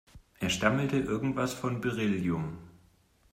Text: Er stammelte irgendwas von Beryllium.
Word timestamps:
Er 0.39 0.49
stammelte 0.49 0.97
irgendwas 0.97 1.53
von 1.53 1.79
Beryllium. 1.79 2.57